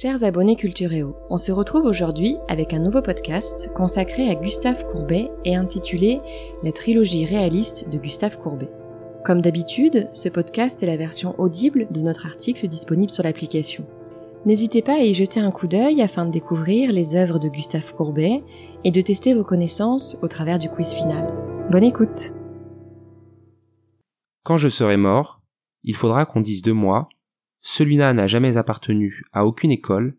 [0.00, 5.30] Chers abonnés Cultureo, on se retrouve aujourd'hui avec un nouveau podcast consacré à Gustave Courbet
[5.44, 6.22] et intitulé
[6.62, 8.70] La trilogie réaliste de Gustave Courbet.
[9.26, 13.84] Comme d'habitude, ce podcast est la version audible de notre article disponible sur l'application.
[14.46, 17.92] N'hésitez pas à y jeter un coup d'œil afin de découvrir les œuvres de Gustave
[17.94, 18.42] Courbet
[18.84, 21.30] et de tester vos connaissances au travers du quiz final.
[21.70, 22.32] Bonne écoute
[24.44, 25.42] Quand je serai mort,
[25.84, 27.10] il faudra qu'on dise de moi
[27.60, 30.16] celui-là n'a jamais appartenu à aucune école,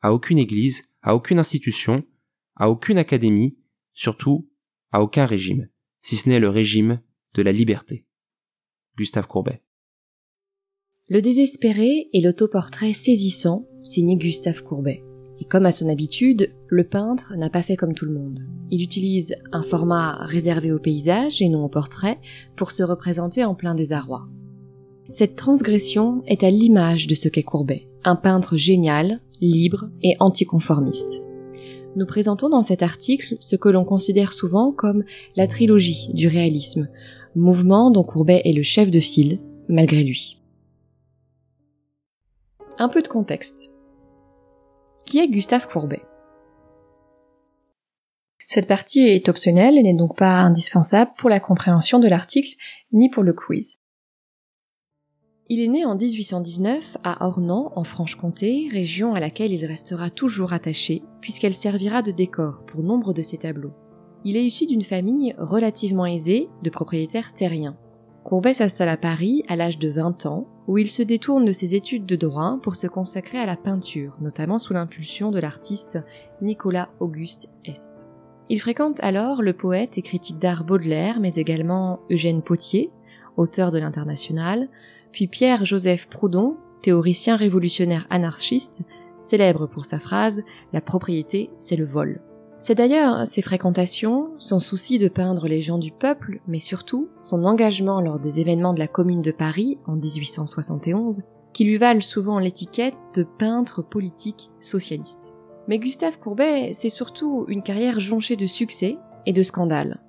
[0.00, 2.04] à aucune église, à aucune institution,
[2.56, 3.56] à aucune académie,
[3.92, 4.48] surtout
[4.92, 5.68] à aucun régime,
[6.00, 7.00] si ce n'est le régime
[7.34, 8.06] de la liberté.
[8.96, 9.62] Gustave Courbet.
[11.08, 15.02] Le désespéré est l'autoportrait saisissant signé Gustave Courbet.
[15.40, 18.46] Et comme à son habitude, le peintre n'a pas fait comme tout le monde.
[18.70, 22.20] Il utilise un format réservé au paysage et non au portrait
[22.56, 24.28] pour se représenter en plein désarroi.
[25.10, 31.22] Cette transgression est à l'image de ce qu'est Courbet, un peintre génial, libre et anticonformiste.
[31.94, 35.04] Nous présentons dans cet article ce que l'on considère souvent comme
[35.36, 36.88] la trilogie du réalisme,
[37.36, 40.40] mouvement dont Courbet est le chef de file, malgré lui.
[42.78, 43.74] Un peu de contexte.
[45.04, 46.02] Qui est Gustave Courbet?
[48.46, 52.56] Cette partie est optionnelle et n'est donc pas indispensable pour la compréhension de l'article
[52.92, 53.83] ni pour le quiz.
[55.50, 60.54] Il est né en 1819 à Ornans, en Franche-Comté, région à laquelle il restera toujours
[60.54, 63.74] attaché, puisqu'elle servira de décor pour nombre de ses tableaux.
[64.24, 67.76] Il est issu d'une famille relativement aisée de propriétaires terriens.
[68.24, 71.74] Courbet s'installe à Paris à l'âge de 20 ans, où il se détourne de ses
[71.74, 75.98] études de droit pour se consacrer à la peinture, notamment sous l'impulsion de l'artiste
[76.40, 78.06] Nicolas Auguste S.
[78.48, 82.90] Il fréquente alors le poète et critique d'art Baudelaire, mais également Eugène Potier,
[83.36, 84.70] auteur de l'International,
[85.14, 88.82] puis Pierre-Joseph Proudhon, théoricien révolutionnaire anarchiste,
[89.16, 90.42] célèbre pour sa phrase
[90.72, 92.20] La propriété, c'est le vol.
[92.58, 97.44] C'est d'ailleurs ses fréquentations, son souci de peindre les gens du peuple, mais surtout son
[97.44, 101.22] engagement lors des événements de la Commune de Paris en 1871,
[101.52, 105.34] qui lui valent souvent l'étiquette de peintre politique socialiste.
[105.68, 110.00] Mais Gustave Courbet, c'est surtout une carrière jonchée de succès et de scandales.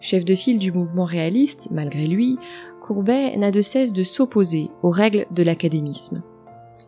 [0.00, 2.38] Chef de file du mouvement réaliste, malgré lui,
[2.80, 6.22] Courbet n'a de cesse de s'opposer aux règles de l'académisme.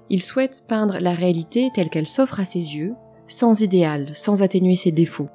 [0.09, 2.95] Il souhaite peindre la réalité telle qu'elle s'offre à ses yeux,
[3.29, 5.29] sans idéal, sans atténuer ses défauts.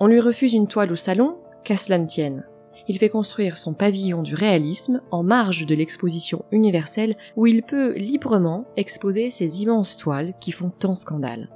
[0.00, 2.46] On lui refuse une toile au salon, qu'à cela ne tienne.
[2.88, 7.94] Il fait construire son pavillon du réalisme en marge de l'exposition universelle où il peut
[7.94, 11.48] librement exposer ses immenses toiles qui font tant scandale.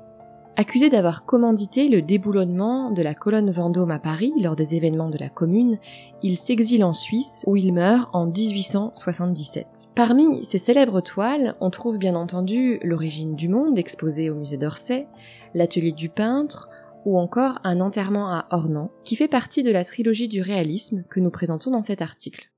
[0.60, 5.16] Accusé d'avoir commandité le déboulonnement de la colonne Vendôme à Paris lors des événements de
[5.16, 5.78] la Commune,
[6.22, 9.88] il s'exile en Suisse où il meurt en 1877.
[9.94, 15.08] Parmi ses célèbres toiles, on trouve bien entendu L'origine du monde exposé au musée d'Orsay,
[15.54, 16.68] L'atelier du peintre
[17.06, 21.20] ou encore Un enterrement à Ornans qui fait partie de la trilogie du réalisme que
[21.20, 22.50] nous présentons dans cet article.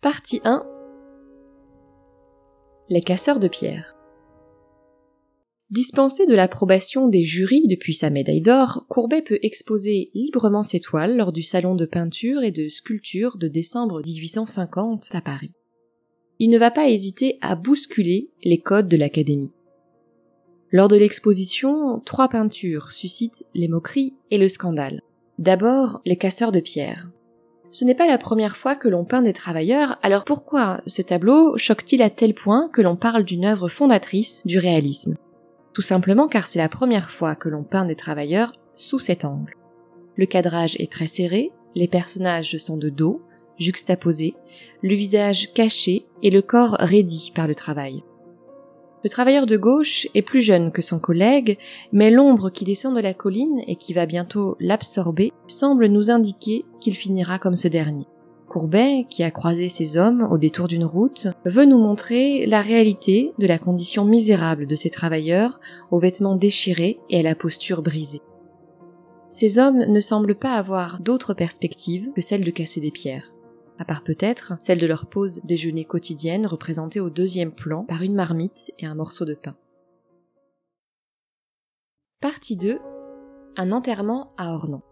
[0.00, 0.64] Partie 1
[2.88, 3.93] Les casseurs de pierre.
[5.70, 11.16] Dispensé de l'approbation des jurys depuis sa médaille d'or, Courbet peut exposer librement ses toiles
[11.16, 15.54] lors du salon de peinture et de sculpture de décembre 1850 à Paris.
[16.38, 19.52] Il ne va pas hésiter à bousculer les codes de l'Académie.
[20.70, 25.00] Lors de l'exposition, trois peintures suscitent les moqueries et le scandale.
[25.38, 27.08] D'abord, les casseurs de pierre.
[27.70, 31.56] Ce n'est pas la première fois que l'on peint des travailleurs, alors pourquoi ce tableau
[31.56, 35.16] choque-t-il à tel point que l'on parle d'une œuvre fondatrice du réalisme?
[35.74, 39.56] Tout simplement car c'est la première fois que l'on peint des travailleurs sous cet angle.
[40.16, 43.20] Le cadrage est très serré, les personnages sont de dos,
[43.58, 44.34] juxtaposés,
[44.82, 48.04] le visage caché et le corps raidi par le travail.
[49.02, 51.58] Le travailleur de gauche est plus jeune que son collègue,
[51.92, 56.64] mais l'ombre qui descend de la colline et qui va bientôt l'absorber semble nous indiquer
[56.80, 58.06] qu'il finira comme ce dernier.
[58.54, 63.32] Courbet, qui a croisé ces hommes au détour d'une route, veut nous montrer la réalité
[63.40, 65.58] de la condition misérable de ces travailleurs,
[65.90, 68.22] aux vêtements déchirés et à la posture brisée.
[69.28, 73.34] Ces hommes ne semblent pas avoir d'autre perspective que celle de casser des pierres,
[73.80, 78.14] à part peut-être celle de leur pause déjeuner quotidienne représentée au deuxième plan par une
[78.14, 79.56] marmite et un morceau de pain.
[82.20, 82.78] Partie 2
[83.56, 84.84] Un enterrement à Ornans.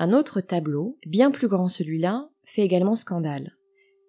[0.00, 3.56] Un autre tableau, bien plus grand celui-là, fait également scandale.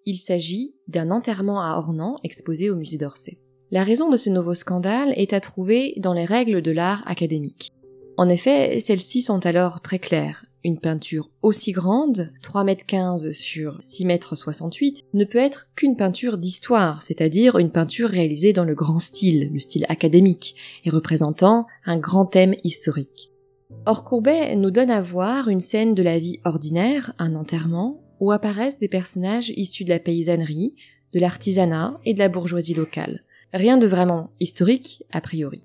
[0.06, 3.40] Il s'agit d'un enterrement à Ornans exposé au musée d'Orsay.
[3.72, 7.72] La raison de ce nouveau scandale est à trouver dans les règles de l'art académique.
[8.16, 10.44] En effet, celles-ci sont alors très claires.
[10.62, 15.96] une peinture aussi grande, 3 mètres 15 sur 6 mètres 68, ne peut être qu'une
[15.96, 20.54] peinture d'histoire, c'est-à-dire une peinture réalisée dans le grand style, le style académique,
[20.84, 23.29] et représentant un grand thème historique.
[23.86, 28.30] Or Courbet nous donne à voir une scène de la vie ordinaire, un enterrement, où
[28.30, 30.74] apparaissent des personnages issus de la paysannerie,
[31.12, 33.24] de l'artisanat et de la bourgeoisie locale.
[33.52, 35.62] Rien de vraiment historique, a priori.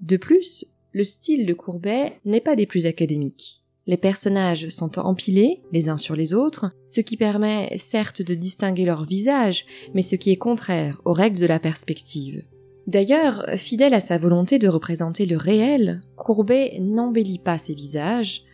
[0.00, 3.62] De plus, le style de Courbet n'est pas des plus académiques.
[3.86, 8.84] Les personnages sont empilés les uns sur les autres, ce qui permet certes de distinguer
[8.84, 12.44] leur visage, mais ce qui est contraire aux règles de la perspective.
[12.86, 18.44] D'ailleurs, fidèle à sa volonté de représenter le réel, Courbet n'embellit pas ses visages,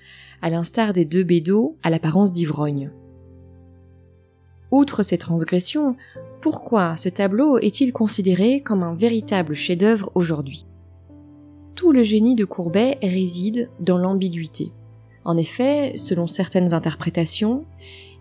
[0.40, 2.90] à l'instar des deux bédos à l'apparence d'ivrogne.
[4.70, 5.96] Outre ces transgressions,
[6.40, 10.64] pourquoi ce tableau est-il considéré comme un véritable chef-d'œuvre aujourd'hui?
[11.74, 14.72] Tout le génie de Courbet réside dans l'ambiguïté.
[15.24, 17.64] En effet, selon certaines interprétations,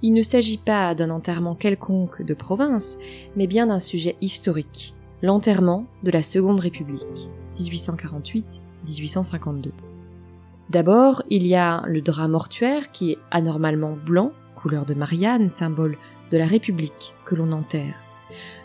[0.02, 2.98] il ne s'agit pas d'un enterrement quelconque de province,
[3.36, 9.72] mais bien d'un sujet historique, l'enterrement de la Seconde République, 1848-1852.
[10.70, 15.98] D'abord, il y a le drap mortuaire qui est anormalement blanc, couleur de Marianne, symbole
[16.32, 17.96] de la République que l'on enterre.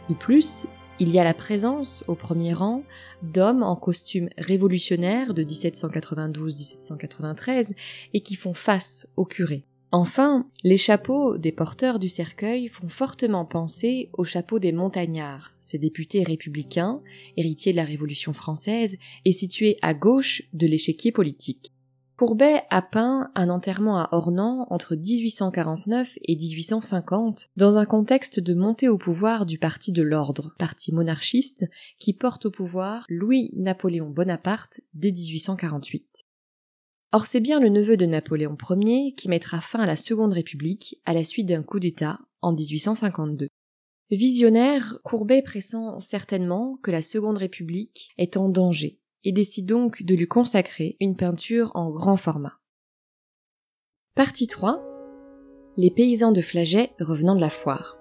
[0.09, 0.69] De plus,
[1.01, 2.85] il y a la présence, au premier rang,
[3.23, 7.75] d'hommes en costume révolutionnaire de 1792-1793
[8.13, 9.65] et qui font face au curé.
[9.97, 15.79] Enfin, les chapeaux des porteurs du cercueil font fortement penser aux chapeaux des montagnards, ces
[15.79, 17.01] députés républicains,
[17.37, 21.71] héritiers de la Révolution française et situés à gauche de l'échiquier politique.
[22.17, 28.55] Courbet a peint un enterrement à Ornans entre 1849 et 1850 dans un contexte de
[28.55, 31.71] montée au pouvoir du parti de l'ordre, parti monarchiste
[32.01, 36.25] qui porte au pouvoir Louis-Napoléon Bonaparte dès 1848.
[37.15, 41.01] Or c'est bien le neveu de Napoléon Ier qui mettra fin à la Seconde République
[41.05, 43.47] à la suite d'un coup d'État en 1852.
[44.11, 50.17] Visionnaire, Courbet pressent certainement que la Seconde République est en danger et décide donc de
[50.17, 52.59] lui consacrer une peinture en grand format.
[54.17, 54.83] Partie 3
[55.77, 57.97] Les paysans de Flaget revenant de la foire.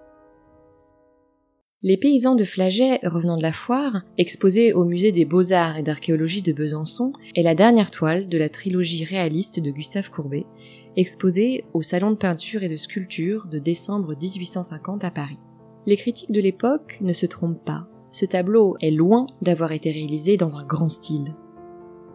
[1.83, 6.41] Les paysans de Flaget revenant de la foire, exposés au musée des beaux-arts et d'archéologie
[6.41, 10.45] de Besançon, est la dernière toile de la trilogie réaliste de Gustave Courbet,
[10.95, 15.39] exposée au Salon de peinture et de sculpture de décembre 1850 à Paris.
[15.85, 20.38] Les critiques de l'époque ne se trompent pas ce tableau est loin d'avoir été réalisé
[20.38, 21.33] dans un grand style.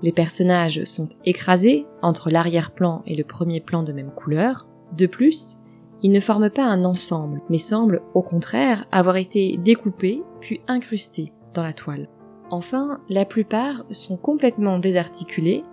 [0.02, 4.68] Les personnages sont écrasés entre l'arrière-plan et le premier plan de même couleur.
[4.96, 5.56] De plus,
[6.02, 11.32] ils ne forment pas un ensemble, mais semblent au contraire avoir été découpés puis incrustés
[11.54, 12.08] dans la toile.
[12.50, 15.64] Enfin, la plupart sont complètement désarticulés,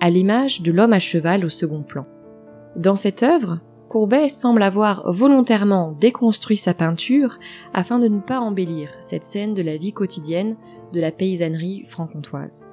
[0.00, 2.06] à l'image de l'homme à cheval au second plan.
[2.76, 7.38] Dans cette œuvre, Courbet semble avoir volontairement déconstruit sa peinture
[7.74, 10.56] afin de ne pas embellir cette scène de la vie quotidienne
[10.94, 12.64] de la paysannerie franc-comtoise.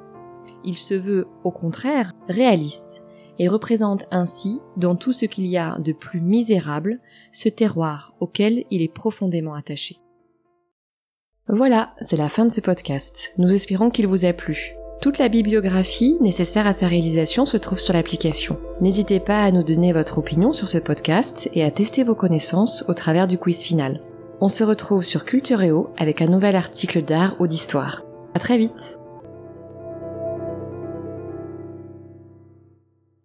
[0.63, 3.03] Il se veut, au contraire, réaliste
[3.39, 6.99] et représente ainsi, dans tout ce qu'il y a de plus misérable,
[7.31, 9.97] ce terroir auquel il est profondément attaché.
[11.47, 13.33] Voilà, c'est la fin de ce podcast.
[13.39, 14.75] Nous espérons qu'il vous a plu.
[15.01, 18.59] Toute la bibliographie nécessaire à sa réalisation se trouve sur l'application.
[18.81, 22.83] N'hésitez pas à nous donner votre opinion sur ce podcast et à tester vos connaissances
[22.89, 24.01] au travers du quiz final.
[24.41, 28.03] On se retrouve sur Cultureo avec un nouvel article d'art ou d'histoire.
[28.35, 28.98] À très vite!